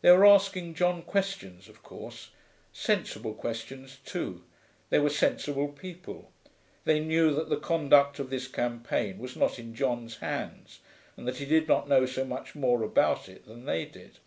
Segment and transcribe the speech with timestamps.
[0.00, 2.30] They were asking John questions, of course.
[2.72, 4.44] Sensible questions, too;
[4.90, 6.30] they were sensible people.
[6.84, 10.78] They knew that the conduct of this campaign was not in John's hands,
[11.16, 14.18] and that he did not know so much more about it than they did.